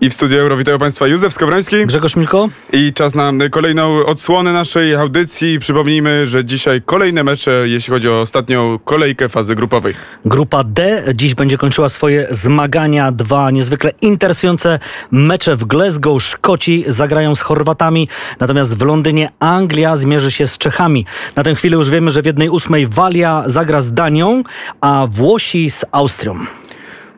I 0.00 0.10
w 0.10 0.14
studiu 0.14 0.38
Euro 0.38 0.56
witają 0.56 0.78
Państwa 0.78 1.06
Józef 1.06 1.34
Skowroński. 1.34 1.86
Grzegorz 1.86 2.16
Milko. 2.16 2.48
I 2.72 2.92
czas 2.92 3.14
na 3.14 3.32
kolejną 3.50 4.06
odsłonę 4.06 4.52
naszej 4.52 4.94
audycji. 4.94 5.58
Przypomnijmy, 5.58 6.26
że 6.26 6.44
dzisiaj 6.44 6.82
kolejne 6.82 7.24
mecze, 7.24 7.62
jeśli 7.64 7.92
chodzi 7.92 8.08
o 8.08 8.20
ostatnią 8.20 8.78
kolejkę 8.84 9.28
fazy 9.28 9.54
grupowej. 9.54 9.94
Grupa 10.24 10.64
D 10.64 11.04
dziś 11.14 11.34
będzie 11.34 11.58
kończyła 11.58 11.88
swoje 11.88 12.26
zmagania. 12.30 13.12
Dwa 13.12 13.50
niezwykle 13.50 13.92
interesujące 14.02 14.78
mecze 15.10 15.56
w 15.56 15.64
Glasgow. 15.64 16.22
Szkoci 16.22 16.84
zagrają 16.88 17.34
z 17.34 17.40
Chorwatami, 17.40 18.08
natomiast 18.40 18.78
w 18.78 18.82
Londynie 18.82 19.28
Anglia 19.40 19.96
zmierzy 19.96 20.30
się 20.30 20.46
z 20.46 20.58
Czechami. 20.58 21.06
Na 21.36 21.42
tę 21.42 21.54
chwilę 21.54 21.76
już 21.76 21.90
wiemy, 21.90 22.10
że 22.10 22.22
w 22.22 22.26
jednej 22.26 22.48
ósmej 22.48 22.86
Walia 22.86 23.42
zagra 23.46 23.80
z 23.80 23.92
Danią, 23.92 24.42
a 24.80 25.06
Włosi 25.10 25.70
z 25.70 25.84
Austrią. 25.92 26.46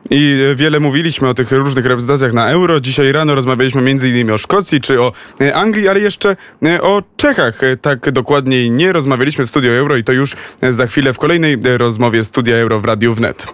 I 0.09 0.53
wiele 0.55 0.79
mówiliśmy 0.79 1.29
o 1.29 1.33
tych 1.33 1.51
różnych 1.51 1.85
reprezentacjach 1.85 2.33
na 2.33 2.49
Euro. 2.49 2.79
Dzisiaj 2.79 3.11
rano 3.11 3.35
rozmawialiśmy 3.35 3.81
m.in. 3.81 4.31
o 4.31 4.37
Szkocji 4.37 4.81
czy 4.81 5.01
o 5.01 5.11
e, 5.41 5.55
Anglii, 5.55 5.87
ale 5.87 5.99
jeszcze 5.99 6.35
e, 6.65 6.81
o 6.81 7.03
Czechach. 7.17 7.63
E, 7.63 7.77
tak 7.77 8.11
dokładniej 8.11 8.71
nie 8.71 8.93
rozmawialiśmy 8.93 9.45
w 9.45 9.49
Studio 9.49 9.71
Euro 9.71 9.97
i 9.97 10.03
to 10.03 10.13
już 10.13 10.35
za 10.69 10.87
chwilę 10.87 11.13
w 11.13 11.17
kolejnej 11.17 11.57
rozmowie 11.77 12.23
Studia 12.23 12.55
Euro 12.55 12.79
w 12.79 12.85
Radiu 12.85 13.13
Wnet. 13.13 13.47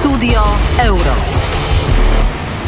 Studio 0.00 0.42
Euro. 0.78 1.37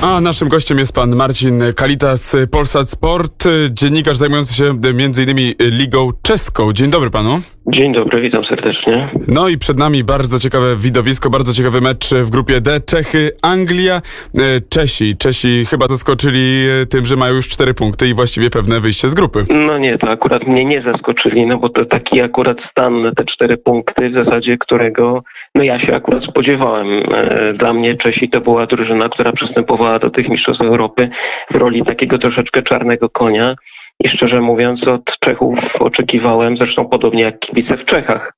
A 0.03 0.21
naszym 0.21 0.49
gościem 0.49 0.79
jest 0.79 0.93
pan 0.93 1.17
Marcin 1.17 1.63
Kalitas, 1.77 2.37
Polsat 2.51 2.89
Sport, 2.89 3.45
dziennikarz 3.71 4.17
zajmujący 4.17 4.55
się 4.55 4.65
m.in. 4.65 5.55
Ligą 5.61 6.11
Czeską. 6.23 6.73
Dzień 6.73 6.91
dobry 6.91 7.11
panu. 7.11 7.41
Dzień 7.67 7.93
dobry, 7.93 8.21
witam 8.21 8.45
serdecznie. 8.45 9.09
No 9.29 9.49
i 9.49 9.59
przed 9.59 9.79
nami 9.79 10.05
bardzo 10.05 10.39
ciekawe 10.39 10.77
widowisko, 10.77 11.31
bardzo 11.31 11.55
ciekawy 11.55 11.81
mecz 11.81 12.11
w 12.15 12.31
grupie 12.31 12.61
D. 12.61 12.81
Czechy, 12.81 13.31
Anglia, 13.43 14.03
e, 14.39 14.61
Czesi. 14.69 15.17
Czesi 15.17 15.65
chyba 15.71 15.89
zaskoczyli 15.89 16.67
e, 16.83 16.87
tym, 16.87 17.05
że 17.05 17.17
mają 17.17 17.35
już 17.35 17.49
cztery 17.49 17.75
punkty 17.75 18.09
i 18.09 18.15
właściwie 18.15 18.51
pewne 18.51 18.81
wyjście 18.81 19.09
z 19.09 19.15
grupy. 19.15 19.45
No 19.51 19.79
nie, 19.79 19.99
to 19.99 20.11
akurat 20.11 20.47
mnie 20.47 20.65
nie 20.65 20.81
zaskoczyli, 20.81 21.47
no 21.47 21.59
bo 21.59 21.69
to 21.69 21.85
taki 21.85 22.21
akurat 22.21 22.63
stan, 22.63 23.13
te 23.17 23.25
cztery 23.25 23.57
punkty 23.57 24.09
w 24.09 24.15
zasadzie, 24.15 24.59
którego 24.59 25.23
no 25.55 25.63
ja 25.63 25.79
się 25.79 25.95
akurat 25.95 26.25
spodziewałem. 26.25 26.87
E, 27.15 27.53
dla 27.53 27.73
mnie 27.73 27.95
Czesi 27.95 28.29
to 28.29 28.41
była 28.41 28.67
drużyna, 28.67 29.09
która 29.09 29.33
przystępowała 29.33 29.90
do 29.99 30.11
tych 30.11 30.29
mistrzostw 30.29 30.65
Europy 30.65 31.09
w 31.51 31.55
roli 31.55 31.83
takiego 31.83 32.19
troszeczkę 32.19 32.63
czarnego 32.63 33.11
konia. 33.11 33.57
I 34.05 34.09
szczerze 34.09 34.41
mówiąc, 34.41 34.89
od 34.89 35.19
Czechów 35.19 35.83
oczekiwałem, 35.83 36.57
zresztą 36.57 36.89
podobnie 36.89 37.23
jak 37.23 37.39
kibice 37.39 37.77
w 37.77 37.85
Czechach, 37.85 38.33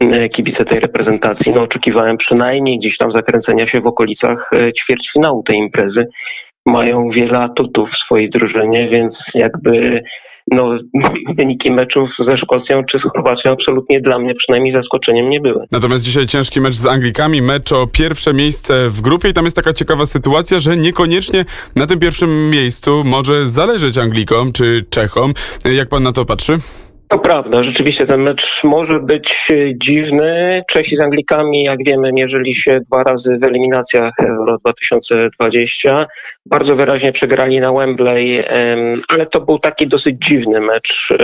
e, 0.00 0.28
kibice 0.28 0.64
tej 0.64 0.80
reprezentacji, 0.80 1.52
no 1.52 1.62
oczekiwałem 1.62 2.16
przynajmniej 2.16 2.78
gdzieś 2.78 2.96
tam 2.96 3.10
zakręcenia 3.10 3.66
się 3.66 3.80
w 3.80 3.86
okolicach 3.86 4.50
e, 4.52 4.72
ćwierćfinału 4.72 5.42
tej 5.42 5.56
imprezy. 5.56 6.08
Mają 6.66 7.08
wiele 7.08 7.38
atutów 7.38 7.90
w 7.90 7.96
swojej 7.96 8.30
drużynie, 8.30 8.88
więc 8.88 9.32
jakby 9.34 10.02
no, 10.50 10.70
wyniki 11.36 11.70
meczów 11.70 12.16
ze 12.18 12.36
Szkocją 12.36 12.84
czy 12.84 12.98
z 12.98 13.02
Chorwacją 13.02 13.52
absolutnie 13.52 14.00
dla 14.00 14.18
mnie 14.18 14.34
przynajmniej 14.34 14.70
zaskoczeniem 14.70 15.30
nie 15.30 15.40
były. 15.40 15.64
Natomiast 15.72 16.04
dzisiaj 16.04 16.26
ciężki 16.26 16.60
mecz 16.60 16.74
z 16.74 16.86
Anglikami, 16.86 17.42
mecz 17.42 17.72
o 17.72 17.86
pierwsze 17.86 18.34
miejsce 18.34 18.88
w 18.88 19.00
grupie 19.00 19.28
i 19.28 19.32
tam 19.32 19.44
jest 19.44 19.56
taka 19.56 19.72
ciekawa 19.72 20.06
sytuacja, 20.06 20.58
że 20.58 20.76
niekoniecznie 20.76 21.44
na 21.76 21.86
tym 21.86 21.98
pierwszym 21.98 22.50
miejscu 22.50 23.02
może 23.04 23.46
zależeć 23.46 23.98
Anglikom 23.98 24.52
czy 24.52 24.84
Czechom. 24.90 25.34
Jak 25.64 25.88
pan 25.88 26.02
na 26.02 26.12
to 26.12 26.24
patrzy? 26.24 26.58
To 27.08 27.18
prawda, 27.18 27.62
rzeczywiście 27.62 28.06
ten 28.06 28.20
mecz 28.20 28.64
może 28.64 29.00
być 29.00 29.52
dziwny. 29.74 30.62
Czesi 30.68 30.96
z 30.96 31.00
Anglikami, 31.00 31.64
jak 31.64 31.84
wiemy, 31.84 32.12
mierzyli 32.12 32.54
się 32.54 32.80
dwa 32.80 33.02
razy 33.02 33.38
w 33.38 33.44
eliminacjach 33.44 34.14
Euro 34.20 34.58
2020. 34.58 36.06
Bardzo 36.46 36.76
wyraźnie 36.76 37.12
przegrali 37.12 37.60
na 37.60 37.72
Wembley, 37.72 38.44
ale 39.08 39.26
to 39.26 39.40
był 39.40 39.58
taki 39.58 39.86
dosyć 39.86 40.16
dziwny 40.18 40.60
mecz. 40.60 41.14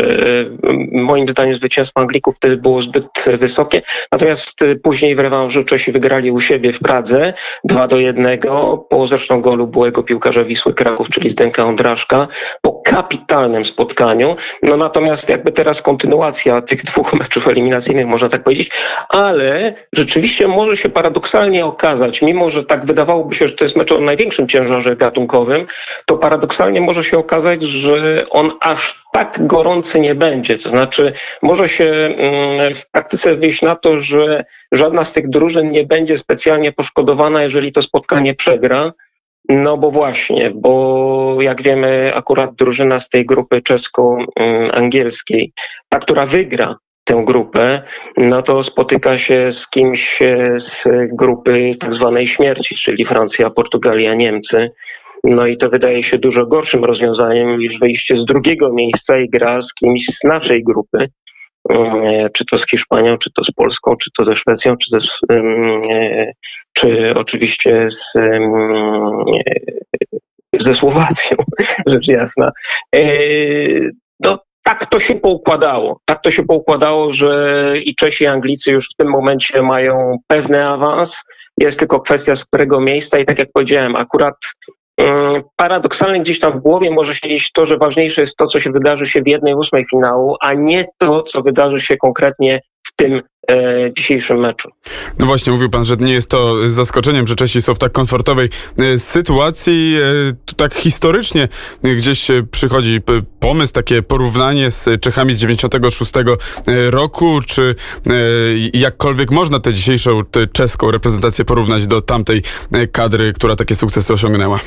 Moim 0.92 1.28
zdaniem 1.28 1.54
zwycięstwo 1.54 2.00
Anglików 2.00 2.36
wtedy 2.36 2.56
było 2.56 2.82
zbyt 2.82 3.24
wysokie. 3.38 3.82
Natomiast 4.12 4.60
później 4.82 5.14
w 5.14 5.18
rewanżu 5.18 5.64
Czesi 5.64 5.92
wygrali 5.92 6.30
u 6.30 6.40
siebie 6.40 6.72
w 6.72 6.78
Pradze 6.78 7.32
2 7.64 7.88
do 7.88 7.98
1 7.98 8.38
po 8.90 9.06
zresztą 9.06 9.40
golu 9.40 9.66
byłego 9.66 10.02
piłkarza 10.02 10.44
Wisły 10.44 10.74
Kraków, 10.74 11.08
czyli 11.10 11.30
Zdenka 11.30 11.64
Ondraszka, 11.64 12.28
po 12.62 12.72
kapitalnym 12.92 13.64
spotkaniu. 13.64 14.36
No 14.62 14.76
natomiast 14.76 15.28
jakby 15.28 15.52
teraz 15.52 15.82
kontynuacja 15.82 16.62
tych 16.62 16.84
dwóch 16.90 17.12
meczów 17.12 17.48
eliminacyjnych, 17.48 18.06
można 18.06 18.28
tak 18.28 18.42
powiedzieć, 18.42 18.70
ale 19.08 19.74
rzeczywiście 19.92 20.48
może 20.48 20.76
się 20.76 20.88
paradoksalnie 20.88 21.66
okazać, 21.66 22.22
mimo 22.22 22.50
że 22.50 22.64
tak 22.64 22.86
wydawałoby 22.86 23.34
się, 23.34 23.48
że 23.48 23.54
to 23.54 23.64
jest 23.64 23.76
mecz 23.76 23.92
o 23.92 24.00
największym 24.00 24.48
ciężarze 24.48 24.96
gatunkowym, 24.96 25.66
to 26.06 26.16
paradoksalnie 26.16 26.80
może 26.80 27.04
się 27.04 27.18
okazać, 27.18 27.62
że 27.62 28.26
on 28.30 28.52
aż 28.60 29.02
tak 29.12 29.46
gorący 29.46 30.00
nie 30.00 30.14
będzie. 30.14 30.58
To 30.58 30.68
znaczy, 30.68 31.12
może 31.42 31.68
się 31.68 31.84
mm, 31.84 32.74
w 32.74 32.90
praktyce 32.90 33.34
wyjść 33.34 33.62
na 33.62 33.76
to, 33.76 33.98
że 33.98 34.44
żadna 34.72 35.04
z 35.04 35.12
tych 35.12 35.30
drużyn 35.30 35.68
nie 35.68 35.84
będzie 35.84 36.18
specjalnie 36.18 36.72
poszkodowana, 36.72 37.42
jeżeli 37.42 37.72
to 37.72 37.82
spotkanie 37.82 38.34
przegra. 38.34 38.92
No 39.48 39.78
bo 39.78 39.90
właśnie, 39.90 40.52
bo 40.54 41.36
jak 41.40 41.62
wiemy, 41.62 42.12
akurat 42.14 42.54
drużyna 42.54 42.98
z 42.98 43.08
tej 43.08 43.26
grupy 43.26 43.62
czesko-angielskiej, 43.62 45.52
ta, 45.88 45.98
która 45.98 46.26
wygra 46.26 46.76
tę 47.04 47.22
grupę, 47.26 47.82
no 48.16 48.42
to 48.42 48.62
spotyka 48.62 49.18
się 49.18 49.52
z 49.52 49.70
kimś 49.70 50.18
z 50.56 50.88
grupy 51.12 51.74
tak 51.80 51.94
zwanej 51.94 52.26
śmierci, 52.26 52.74
czyli 52.74 53.04
Francja, 53.04 53.50
Portugalia, 53.50 54.14
Niemcy. 54.14 54.70
No 55.24 55.46
i 55.46 55.56
to 55.56 55.68
wydaje 55.68 56.02
się 56.02 56.18
dużo 56.18 56.46
gorszym 56.46 56.84
rozwiązaniem 56.84 57.58
niż 57.58 57.78
wyjście 57.78 58.16
z 58.16 58.24
drugiego 58.24 58.72
miejsca 58.72 59.18
i 59.18 59.28
gra 59.28 59.60
z 59.60 59.74
kimś 59.74 60.06
z 60.06 60.24
naszej 60.24 60.64
grupy. 60.64 61.08
E, 61.72 62.30
czy 62.32 62.44
to 62.44 62.58
z 62.58 62.66
Hiszpanią, 62.66 63.18
czy 63.18 63.30
to 63.32 63.44
z 63.44 63.50
Polską, 63.50 63.96
czy 63.96 64.10
to 64.10 64.24
ze 64.24 64.36
Szwecją, 64.36 64.76
czy, 64.76 64.90
ze, 64.90 64.98
e, 65.32 66.32
czy 66.72 67.14
oczywiście 67.16 67.86
z, 67.90 68.16
e, 68.16 68.40
ze 70.58 70.74
Słowacją, 70.74 71.36
rzecz 71.86 72.08
jasna. 72.08 72.52
No, 74.20 74.38
tak 74.64 74.86
to 74.86 75.00
się 75.00 75.14
poukładało. 75.14 76.00
Tak 76.04 76.22
to 76.22 76.30
się 76.30 76.42
poukładało, 76.42 77.12
że 77.12 77.74
i 77.84 77.94
Czesi, 77.94 78.24
i 78.24 78.26
Anglicy 78.26 78.72
już 78.72 78.88
w 78.90 78.96
tym 78.96 79.08
momencie 79.08 79.62
mają 79.62 80.18
pewny 80.26 80.66
awans. 80.66 81.24
Jest 81.58 81.78
tylko 81.78 82.00
kwestia 82.00 82.34
z 82.34 82.44
którego 82.44 82.80
miejsca 82.80 83.18
i 83.18 83.24
tak 83.24 83.38
jak 83.38 83.48
powiedziałem, 83.52 83.96
akurat 83.96 84.34
paradoksalnie 85.56 86.20
gdzieś 86.20 86.40
tam 86.40 86.52
w 86.52 86.62
głowie 86.62 86.90
może 86.90 87.14
siedzieć 87.14 87.52
to, 87.52 87.66
że 87.66 87.76
ważniejsze 87.76 88.20
jest 88.20 88.36
to, 88.36 88.46
co 88.46 88.60
się 88.60 88.70
wydarzy 88.70 89.06
się 89.06 89.22
w 89.22 89.26
jednej 89.26 89.54
ósmej 89.54 89.84
finału, 89.90 90.36
a 90.40 90.54
nie 90.54 90.84
to, 90.98 91.22
co 91.22 91.42
wydarzy 91.42 91.80
się 91.80 91.96
konkretnie 91.96 92.60
w 92.86 92.96
tym 92.96 93.22
e, 93.50 93.92
dzisiejszym 93.92 94.38
meczu. 94.38 94.70
No 95.18 95.26
właśnie, 95.26 95.52
mówił 95.52 95.70
pan, 95.70 95.84
że 95.84 95.96
nie 95.96 96.12
jest 96.12 96.30
to 96.30 96.68
zaskoczeniem, 96.68 97.26
że 97.26 97.34
Czesi 97.34 97.62
są 97.62 97.74
w 97.74 97.78
tak 97.78 97.92
komfortowej 97.92 98.48
e, 98.78 98.98
sytuacji. 98.98 99.96
E, 100.50 100.54
tak 100.56 100.74
historycznie 100.74 101.48
e, 101.84 101.94
gdzieś 101.94 102.28
przychodzi 102.50 103.00
pomysł, 103.40 103.72
takie 103.72 104.02
porównanie 104.02 104.70
z 104.70 105.00
Czechami 105.00 105.34
z 105.34 105.38
96 105.38 106.12
e, 106.16 106.90
roku, 106.90 107.40
czy 107.46 107.74
e, 108.06 108.12
jakkolwiek 108.72 109.30
można 109.30 109.60
tę 109.60 109.72
dzisiejszą 109.72 110.24
tę 110.24 110.46
czeską 110.46 110.90
reprezentację 110.90 111.44
porównać 111.44 111.86
do 111.86 112.00
tamtej 112.00 112.42
kadry, 112.92 113.32
która 113.32 113.56
takie 113.56 113.74
sukcesy 113.74 114.12
osiągnęła? 114.12 114.60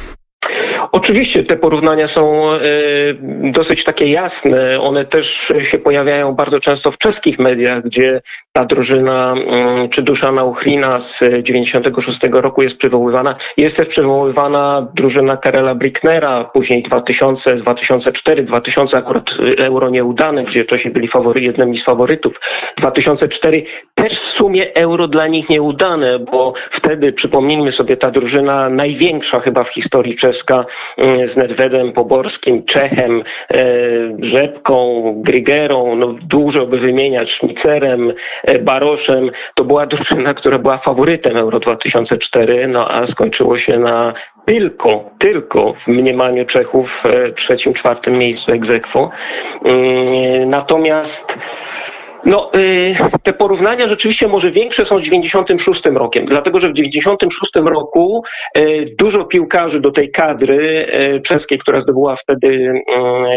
Oczywiście 0.91 1.44
te 1.44 1.56
porównania 1.56 2.07
są 2.07 2.51
e, 2.51 2.59
dosyć 3.51 3.83
takie 3.83 4.06
jasne. 4.06 4.80
One 4.80 5.06
też 5.06 5.54
się 5.62 5.77
pojawiają 5.77 6.33
bardzo 6.33 6.59
często 6.59 6.92
w 6.92 6.98
czeskich 6.98 7.39
mediach, 7.39 7.83
gdzie 7.83 8.21
ta 8.54 8.65
drużyna 8.65 9.33
mm, 9.33 9.89
czy 9.89 10.01
Duszana 10.01 10.44
Uchlina 10.44 11.00
z 11.00 11.24
96 11.42 12.19
roku 12.31 12.62
jest 12.62 12.77
przywoływana. 12.77 13.36
Jest 13.57 13.77
też 13.77 13.88
przywoływana 13.88 14.88
drużyna 14.94 15.38
Karela 15.38 15.75
Bricknera, 15.75 16.44
później 16.44 16.83
2000, 16.83 17.56
2004, 17.56 18.44
2000 18.44 18.98
akurat 18.98 19.38
euro 19.57 19.89
nieudane, 19.89 20.44
gdzie 20.44 20.65
Czesi 20.65 20.89
byli 20.89 21.07
jednymi 21.36 21.77
z 21.77 21.83
faworytów. 21.83 22.42
2004 22.77 23.63
też 24.10 24.19
w 24.19 24.28
sumie 24.28 24.74
euro 24.74 25.07
dla 25.07 25.28
nich 25.28 25.50
nieudane, 25.50 26.19
bo 26.19 26.54
wtedy, 26.72 27.13
przypomnijmy 27.13 27.72
sobie, 27.72 27.98
ta 27.98 28.12
drużyna 28.12 28.69
największa 28.69 29.40
chyba 29.40 29.63
w 29.63 29.69
historii 29.69 30.16
czeska 30.16 30.66
mm, 30.98 31.28
z 31.28 31.38
Nedvedem 31.38 31.92
Poborskim, 31.92 32.66
Czechem, 32.66 33.24
e, 33.52 33.63
Rzepką, 34.19 35.04
Grygerą, 35.18 35.96
no 35.96 36.16
dużo 36.22 36.66
by 36.66 36.78
wymieniać, 36.78 37.31
Szmicerem, 37.31 38.13
e, 38.44 38.60
Baroszem, 38.60 39.31
to 39.54 39.63
była 39.63 39.86
drużyna, 39.86 40.34
która 40.34 40.60
była 40.60 40.78
faworytem 40.78 41.38
Euro 41.38 41.60
2004, 41.60 42.68
no 42.68 42.92
a 42.92 43.06
skończyło 43.06 43.57
się 43.57 43.80
na 43.80 44.13
tylko, 44.46 45.10
tylko 45.18 45.74
w 45.74 45.88
mniemaniu 45.88 46.46
Czechów 46.46 47.04
e, 47.06 47.31
trzecim, 47.31 47.74
czwartym 47.74 48.18
miejscu 48.18 48.52
egzekwo. 48.52 49.10
Mm, 49.63 50.50
natomiast 50.50 51.38
no, 52.25 52.51
y, 52.56 52.95
te 53.24 53.33
porównania 53.33 53.88
rzeczywiście 53.88 54.27
może 54.27 54.51
większe 54.51 54.86
są 54.86 55.00
z 55.00 55.04
96 55.04 55.86
rokiem, 55.86 56.25
dlatego 56.25 56.60
że 56.60 56.69
w 56.69 56.74
96 56.74 57.51
roku 57.56 58.24
y, 58.57 58.95
dużo 59.00 59.25
piłkarzy 59.25 59.81
do 59.81 59.92
tej 59.92 60.12
kadry 60.12 60.88
y, 61.16 61.22
czeskiej, 61.22 61.60
która 61.60 61.80
zdobyła 61.80 62.16
wtedy 62.16 62.74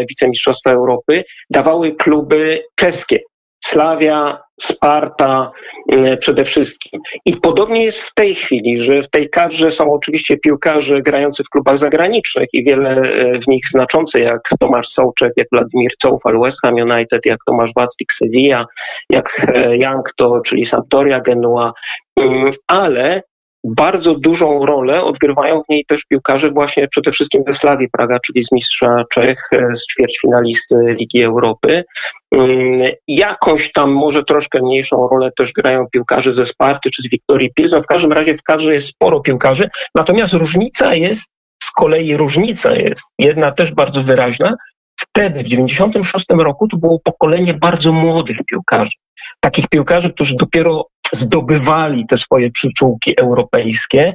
wicemistrzostwa 0.09 0.71
Europy, 0.71 1.23
dawały 1.49 1.91
kluby 1.91 2.63
czeskie. 2.75 3.19
Slavia, 3.65 4.39
Sparta 4.61 5.51
mm, 5.91 6.17
przede 6.17 6.43
wszystkim. 6.43 7.01
I 7.25 7.37
podobnie 7.37 7.83
jest 7.83 8.01
w 8.01 8.13
tej 8.13 8.35
chwili, 8.35 8.81
że 8.81 9.01
w 9.01 9.09
tej 9.09 9.29
kadrze 9.29 9.71
są 9.71 9.93
oczywiście 9.93 10.37
piłkarze 10.37 11.01
grający 11.01 11.43
w 11.43 11.49
klubach 11.49 11.77
zagranicznych 11.77 12.49
i 12.53 12.63
wiele 12.63 12.89
e, 12.89 13.39
w 13.39 13.47
nich 13.47 13.67
znaczący, 13.67 14.19
jak 14.19 14.41
Tomasz 14.59 14.87
Sołczek, 14.87 15.33
jak 15.37 15.47
Wladimir 15.51 15.91
Coufal, 15.97 16.39
West 16.39 16.61
Ham 16.61 16.75
United, 16.75 17.25
jak 17.25 17.39
Tomasz 17.45 17.71
Waclik 17.75 18.13
Sevilla, 18.13 18.65
jak 19.09 19.47
e, 19.55 19.77
Young 19.77 20.13
to, 20.15 20.41
czyli 20.45 20.65
Sampdoria 20.65 21.19
Genua, 21.19 21.73
mm, 22.17 22.51
ale 22.67 23.23
bardzo 23.63 24.15
dużą 24.15 24.65
rolę 24.65 25.03
odgrywają 25.03 25.61
w 25.63 25.69
niej 25.69 25.85
też 25.85 26.05
piłkarze 26.05 26.51
właśnie 26.51 26.87
przede 26.87 27.11
wszystkim 27.11 27.43
ze 27.47 27.53
Slawii 27.53 27.89
Praga, 27.89 28.19
czyli 28.19 28.43
z 28.43 28.51
mistrza 28.51 29.03
Czech, 29.11 29.43
e, 29.51 29.75
z 29.75 29.87
ćwierćfinalisty 29.87 30.75
Ligi 30.99 31.23
Europy. 31.23 31.83
Mm, 32.31 32.91
jakąś 33.07 33.71
tam 33.71 33.91
może 33.91 34.23
troszkę 34.23 34.59
mniejszą 34.61 35.07
rolę 35.07 35.31
też 35.37 35.53
grają 35.53 35.85
piłkarze 35.91 36.33
ze 36.33 36.45
Sparty 36.45 36.89
czy 36.89 37.01
z 37.01 37.09
Wiktorii 37.09 37.53
Pilsen. 37.55 37.83
W 37.83 37.87
każdym 37.87 38.11
razie 38.11 38.37
w 38.37 38.43
kadrze 38.43 38.73
jest 38.73 38.87
sporo 38.87 39.19
piłkarzy, 39.19 39.69
natomiast 39.95 40.33
różnica 40.33 40.95
jest, 40.95 41.31
z 41.63 41.71
kolei 41.71 42.17
różnica 42.17 42.75
jest, 42.75 43.13
jedna 43.19 43.51
też 43.51 43.73
bardzo 43.73 44.03
wyraźna, 44.03 44.55
wtedy, 44.99 45.43
w 45.43 45.47
96 45.47 46.25
roku, 46.29 46.67
to 46.67 46.77
było 46.77 46.99
pokolenie 47.03 47.53
bardzo 47.53 47.91
młodych 47.91 48.37
piłkarzy. 48.49 48.91
Takich 49.39 49.67
piłkarzy, 49.67 50.13
którzy 50.13 50.35
dopiero 50.35 50.85
zdobywali 51.11 52.05
te 52.07 52.17
swoje 52.17 52.51
przyczółki 52.51 53.19
europejskie 53.19 54.13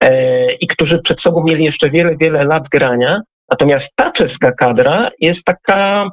e, 0.00 0.52
i 0.52 0.66
którzy 0.66 0.98
przed 0.98 1.20
sobą 1.20 1.44
mieli 1.44 1.64
jeszcze 1.64 1.90
wiele, 1.90 2.16
wiele 2.16 2.44
lat 2.44 2.68
grania. 2.68 3.20
Natomiast 3.50 3.96
ta 3.96 4.10
czeska 4.10 4.52
kadra 4.52 5.10
jest 5.20 5.44
taka 5.44 6.10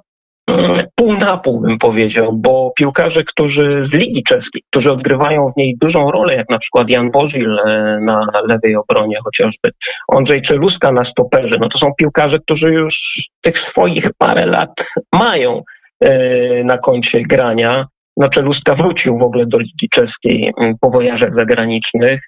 mm, 0.48 0.88
pół 0.96 1.14
na 1.14 1.38
pół 1.38 1.62
bym 1.62 1.78
powiedział, 1.78 2.34
bo 2.34 2.74
piłkarze, 2.76 3.24
którzy 3.24 3.84
z 3.84 3.94
Ligi 3.94 4.24
Czeskiej, 4.24 4.64
którzy 4.70 4.92
odgrywają 4.92 5.52
w 5.52 5.58
niej 5.58 5.78
dużą 5.81 6.12
rolę, 6.12 6.36
jak 6.36 6.50
na 6.50 6.60
przykład 6.60 6.90
Jan 6.90 7.12
Bożil 7.12 7.60
e, 7.60 8.00
na 8.02 8.28
lewej 8.48 8.76
obronie 8.76 9.18
chociażby, 9.24 9.72
Andrzej 10.16 10.42
Czeluska 10.42 10.92
na 10.92 11.04
stoperze, 11.04 11.58
no 11.60 11.70
to 11.70 11.78
są 11.78 11.94
piłkarze, 11.98 12.40
którzy 12.40 12.74
już 12.74 13.24
tych 13.42 13.60
swoich 13.60 14.10
parę 14.18 14.46
lat 14.46 14.86
mają 15.14 15.64
e, 16.00 16.64
na 16.64 16.78
koncie 16.78 17.22
grania. 17.22 17.88
No 18.19 18.30
Czeluska 18.30 18.75
wrócił 18.75 19.18
w 19.18 19.21
ogóle 19.21 19.45
do 19.45 19.57
Ligi 19.57 19.89
Czeskiej 19.89 20.54
mm, 20.57 20.75
po 20.81 20.89
wojażach 20.89 21.33
zagranicznych. 21.33 22.21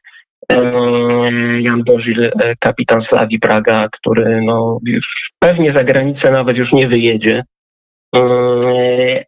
Jan 1.60 1.84
Bożil, 1.84 2.24
e, 2.24 2.32
kapitan 2.60 3.02
Slawi 3.02 3.40
Praga, 3.40 3.90
który 3.92 4.42
no 4.42 4.80
już 4.86 5.32
pewnie 5.40 5.72
za 5.72 5.84
granicę 5.84 6.32
nawet 6.32 6.58
już 6.58 6.74
nie 6.74 6.88
wyjedzie. 6.88 7.44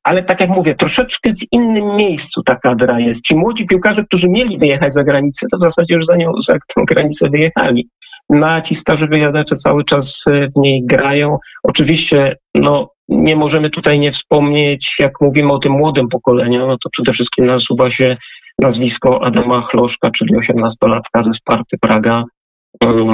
Ale 0.04 0.24
tak 0.24 0.40
jak 0.40 0.50
mówię, 0.50 0.76
troszeczkę 0.76 1.34
w 1.34 1.52
innym 1.52 1.96
miejscu 1.96 2.44
ta 2.44 2.56
kadra 2.56 3.00
jest. 3.00 3.22
Ci 3.22 3.36
młodzi 3.36 3.68
piłkarze, 3.68 4.04
którzy 4.04 4.30
mieli 4.30 4.58
wyjechać 4.58 4.94
za 4.94 5.04
granicę, 5.04 5.48
to 5.52 5.58
w 5.58 5.62
zasadzie 5.62 5.96
już 5.96 6.06
za 6.06 6.16
nią, 6.16 6.32
za 6.38 6.54
tę 6.54 6.84
granicę 6.88 7.30
wyjechali. 7.30 7.90
No 8.30 8.50
a 8.50 8.62
ci 8.62 8.76
starzy 8.76 9.08
wyjadacze 9.08 9.56
cały 9.56 9.86
czas 9.86 10.24
e, 10.28 10.48
w 10.48 10.60
niej 10.60 10.86
grają. 10.86 11.38
Oczywiście, 11.64 12.38
no 12.56 12.90
nie 13.14 13.36
możemy 13.36 13.70
tutaj 13.70 14.00
nie 14.00 14.12
wspomnieć, 14.12 14.96
jak 15.00 15.22
mówimy 15.22 15.54
o 15.54 15.60
tym 15.60 15.72
młodym 15.72 16.08
pokoleniu, 16.08 16.68
no 16.68 16.78
to 16.78 16.90
przede 16.90 17.14
wszystkim 17.14 17.46
nasuwa 17.46 17.90
się 17.90 18.18
nazwisko 18.60 19.26
Adama 19.26 19.62
Chloszka, 19.62 20.12
czyli 20.12 20.36
18-latka 20.36 21.24
ze 21.24 21.34
Sparty 21.34 21.78
Praga, 21.82 22.24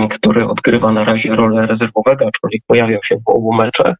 który 0.09 0.47
odgrywa 0.47 0.91
na 0.91 1.03
razie 1.03 1.35
rolę 1.35 1.67
rezerwowego, 1.67 2.27
aczkolwiek 2.27 2.61
pojawiał 2.67 3.03
się 3.03 3.15
w 3.15 3.29
obu 3.29 3.53
meczach. 3.53 3.95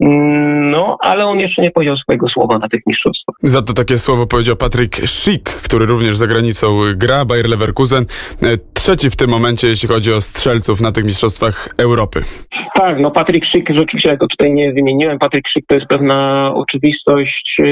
No, 0.00 0.96
ale 1.00 1.26
on 1.26 1.38
jeszcze 1.38 1.62
nie 1.62 1.70
powiedział 1.70 1.96
swojego 1.96 2.28
słowa 2.28 2.58
na 2.58 2.68
tych 2.68 2.80
mistrzostwach. 2.86 3.36
Za 3.42 3.62
to 3.62 3.72
takie 3.72 3.98
słowo 3.98 4.26
powiedział 4.26 4.56
Patryk 4.56 4.96
Schick, 4.96 5.62
który 5.62 5.86
również 5.86 6.16
za 6.16 6.26
granicą 6.26 6.80
gra, 6.94 7.24
Bayer 7.24 7.48
Leverkusen. 7.48 8.06
E, 8.42 8.56
trzeci 8.74 9.10
w 9.10 9.16
tym 9.16 9.30
momencie, 9.30 9.68
jeśli 9.68 9.88
chodzi 9.88 10.12
o 10.12 10.20
strzelców 10.20 10.80
na 10.80 10.92
tych 10.92 11.04
mistrzostwach 11.04 11.68
Europy. 11.78 12.22
Tak, 12.74 13.00
no 13.00 13.10
Patryk 13.10 13.46
Schick, 13.46 13.70
rzeczywiście 13.70 14.10
ja 14.10 14.16
go 14.16 14.26
tutaj 14.26 14.52
nie 14.52 14.72
wymieniłem. 14.72 15.18
Patryk 15.18 15.48
Schick 15.48 15.66
to 15.68 15.74
jest 15.74 15.86
pewna 15.86 16.50
oczywistość 16.54 17.60
e, 17.60 17.64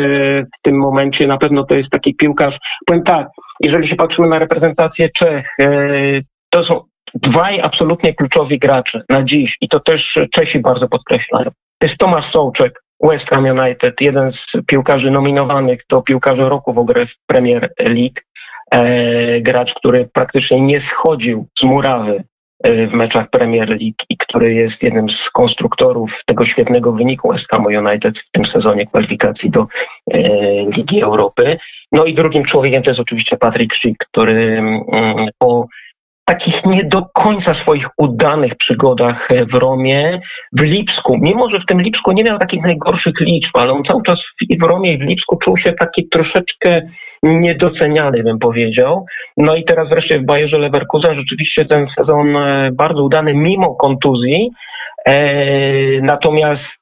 w 0.44 0.62
tym 0.62 0.76
momencie. 0.76 1.26
Na 1.26 1.38
pewno 1.38 1.64
to 1.64 1.75
jest 1.75 1.90
taki 1.90 2.14
piłkarz. 2.14 2.58
Powiem 2.87 3.02
tak, 3.02 3.29
jeżeli 3.61 3.88
się 3.88 3.96
patrzymy 3.96 4.29
na 4.29 4.38
reprezentację 4.38 5.08
Czech, 5.08 5.56
e, 5.58 6.20
to 6.50 6.62
są 6.62 6.92
dwaj 7.14 7.61
absolutnie 7.61 8.14
kluczowi 8.14 8.59
gracze 8.59 9.03
na 9.09 9.23
dziś 9.23 9.56
i 9.61 9.69
to 9.69 9.81
też 9.81 10.20
Czesi 10.32 10.59
bardzo 10.59 10.88
podkreślają. 10.88 11.50
To 11.79 11.87
jest 11.87 11.99
Tomasz 11.99 12.26
Sołczek, 12.26 12.82
West 13.03 13.31
Ham 13.31 13.44
United, 13.44 14.00
jeden 14.00 14.31
z 14.31 14.56
piłkarzy 14.67 15.11
nominowanych 15.11 15.81
do 15.88 16.03
piłkarza 16.03 16.49
roku 16.49 16.73
w 16.73 16.79
ogóle 16.79 17.06
w 17.06 17.17
Premier 17.26 17.73
League. 17.79 18.20
E, 18.70 19.41
gracz, 19.41 19.75
który 19.75 20.09
praktycznie 20.12 20.61
nie 20.61 20.81
schodził 20.81 21.47
z 21.59 21.64
murawy 21.64 22.25
e, 22.64 22.87
w 22.87 22.94
meczach 22.94 23.31
Premier 23.31 23.69
League 23.69 24.05
i 24.08 24.17
który 24.17 24.55
jest 24.55 24.82
jednym 24.82 25.11
z 25.11 25.31
konstruktorów 25.31 26.23
tego 26.26 26.44
świetnego 26.44 26.93
wyniku 26.93 27.31
West 27.31 27.49
Ham 27.49 27.67
United 27.67 28.19
w 28.19 28.31
tym 28.31 28.44
sezonie 28.44 28.87
kwalifikacji 28.87 29.50
do 29.50 29.67
e, 30.12 30.19
Ligi 30.76 31.03
Europy. 31.03 31.58
No 31.93 32.05
i 32.05 32.15
drugim 32.15 32.44
człowiekiem 32.44 32.82
to 32.82 32.91
jest 32.91 33.00
oczywiście 33.00 33.37
Patrick 33.37 33.75
Schick, 33.75 34.06
który 34.06 34.58
mm, 34.58 35.26
po 35.38 35.67
takich 36.32 36.64
nie 36.67 36.84
do 36.84 37.02
końca 37.14 37.55
swoich 37.55 37.88
udanych 37.96 38.55
przygodach 38.55 39.29
w 39.50 39.55
Romie, 39.55 40.20
w 40.52 40.61
Lipsku, 40.61 41.19
mimo 41.20 41.49
że 41.49 41.61
w 41.61 41.67
tym 41.67 41.81
Lipsku 41.81 42.12
nie 42.12 42.25
miał 42.25 42.38
takich 42.38 42.62
najgorszych 42.62 43.20
liczb, 43.20 43.56
ale 43.56 43.73
on 43.73 43.84
cały 43.84 44.02
czas 44.02 44.25
w, 44.61 44.62
Romie 44.62 44.93
i 44.93 44.99
w 44.99 45.02
Lipsku 45.02 45.37
czuł 45.37 45.56
się 45.56 45.73
taki 45.73 46.08
troszeczkę 46.08 46.82
niedoceniany, 47.23 48.23
bym 48.23 48.38
powiedział. 48.38 49.06
No 49.37 49.56
i 49.56 49.64
teraz 49.64 49.88
wreszcie 49.88 50.19
w 50.19 50.25
Bayerze 50.25 50.58
Leverkusen 50.58 51.14
rzeczywiście 51.14 51.64
ten 51.64 51.87
sezon 51.87 52.37
e, 52.37 52.70
bardzo 52.73 53.05
udany, 53.05 53.34
mimo 53.34 53.75
kontuzji. 53.75 54.50
E, 55.06 56.00
natomiast 56.00 56.81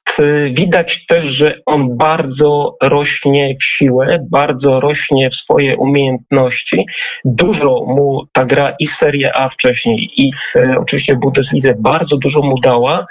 widać 0.51 1.05
też, 1.05 1.25
że 1.25 1.57
on 1.65 1.97
bardzo 1.97 2.77
rośnie 2.81 3.55
w 3.59 3.63
siłę, 3.63 4.25
bardzo 4.29 4.79
rośnie 4.79 5.29
w 5.29 5.35
swoje 5.35 5.77
umiejętności. 5.77 6.85
Dużo 7.25 7.85
mu 7.87 8.25
ta 8.31 8.45
gra 8.45 8.75
i 8.79 8.87
w 8.87 8.93
Serie 8.93 9.35
A 9.35 9.49
wcześniej, 9.49 10.09
i 10.17 10.31
w, 10.33 10.53
oczywiście 10.79 11.15
w 11.15 11.19
Bundeslidze 11.19 11.75
bardzo 11.79 12.17
dużo 12.17 12.41
mu 12.41 12.59
dała. 12.59 13.05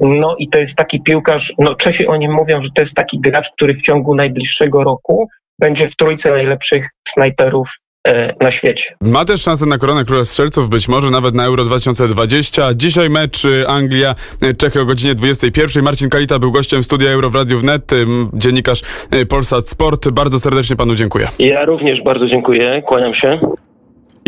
No 0.00 0.36
i 0.38 0.48
to 0.48 0.58
jest 0.58 0.76
taki 0.76 1.02
piłkarz, 1.02 1.54
no 1.58 1.74
Czesi 1.74 2.06
o 2.06 2.16
nim 2.16 2.32
mówią, 2.32 2.60
że 2.62 2.68
to 2.70 2.82
jest 2.82 2.94
taki 2.94 3.20
gracz, 3.20 3.50
który 3.50 3.74
w 3.74 3.82
ciągu 3.82 4.14
najbliższego 4.14 4.84
roku 4.84 5.28
będzie 5.58 5.88
w 5.88 5.96
trójce 5.96 6.30
najlepszych 6.30 6.90
snajperów 7.08 7.68
e, 7.68 7.85
na 8.40 8.50
świecie. 8.50 8.94
Ma 9.00 9.24
też 9.24 9.42
szansę 9.42 9.66
na 9.66 9.78
koronę 9.78 10.04
króla 10.04 10.24
strzelców, 10.24 10.68
być 10.68 10.88
może 10.88 11.10
nawet 11.10 11.34
na 11.34 11.44
Euro 11.44 11.64
2020. 11.64 12.74
Dzisiaj 12.74 13.10
mecz 13.10 13.44
y, 13.44 13.64
Anglia-Czechy 13.68 14.80
o 14.80 14.84
godzinie 14.84 15.14
21. 15.14 15.84
Marcin 15.84 16.08
Kalita 16.08 16.38
był 16.38 16.52
gościem 16.52 16.84
studia 16.84 17.10
Euro 17.10 17.30
w 17.30 17.34
Radiu 17.34 17.58
Wnet, 17.58 17.90
dziennikarz 18.32 18.82
Polsat 19.28 19.68
Sport. 19.68 20.08
Bardzo 20.08 20.40
serdecznie 20.40 20.76
panu 20.76 20.94
dziękuję. 20.94 21.28
Ja 21.38 21.64
również 21.64 22.02
bardzo 22.02 22.26
dziękuję, 22.26 22.82
kłaniam 22.86 23.14
się. 23.14 23.38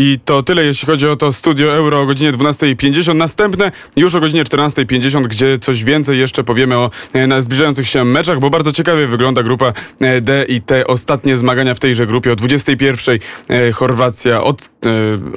I 0.01 0.19
to 0.25 0.43
tyle, 0.43 0.65
jeśli 0.65 0.87
chodzi 0.87 1.09
o 1.09 1.17
to 1.17 1.33
studio 1.33 1.75
Euro 1.75 2.01
o 2.01 2.07
godzinie 2.07 2.33
12.50. 2.33 3.15
Następne 3.15 3.73
już 3.97 4.15
o 4.15 4.21
godzinie 4.21 4.45
14.50, 4.45 5.27
gdzie 5.27 5.59
coś 5.59 5.85
więcej 5.85 6.19
jeszcze 6.19 6.45
powiemy 6.45 6.77
o 6.77 6.91
e, 7.13 7.43
zbliżających 7.43 7.89
się 7.89 8.05
meczach, 8.05 8.41
bo 8.41 8.51
bardzo 8.51 8.73
ciekawie 8.73 9.07
wygląda 9.07 9.43
grupa 9.43 9.73
e, 10.01 10.21
D 10.21 10.45
i 10.49 10.63
te 10.63 10.87
ostatnie 10.87 11.37
zmagania 11.37 11.75
w 11.75 11.79
tejże 11.79 12.07
grupie. 12.07 12.33
O 12.33 12.35
21.00 12.35 13.19
e, 13.49 13.73
Chorwacja, 13.73 14.43
od, 14.43 14.71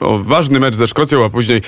o 0.01 0.19
ważny 0.19 0.59
mecz 0.59 0.75
ze 0.75 0.87
Szkocją, 0.87 1.25
a 1.25 1.29
później 1.29 1.61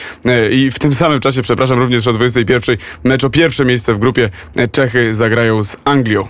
i 0.52 0.72
w 0.72 0.80
tym 0.80 0.94
samym 0.94 1.20
czasie, 1.20 1.42
przepraszam, 1.42 1.80
również 1.80 2.08
o 2.08 2.12
21.00 2.12 2.78
mecz 3.04 3.24
o 3.24 3.30
pierwsze 3.30 3.66
miejsce 3.66 3.94
w 3.94 4.00
grupie 4.00 4.30
Czechy 4.72 5.16
zagrają 5.16 5.64
z 5.64 5.76
Anglią. 5.86 6.28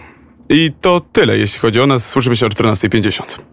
I 0.50 0.72
to 0.82 1.02
tyle, 1.12 1.38
jeśli 1.38 1.60
chodzi 1.60 1.82
o 1.82 1.88
nas. 1.88 2.10
Słyszymy 2.10 2.36
się 2.36 2.46
o 2.46 2.50
14.50. 2.50 3.53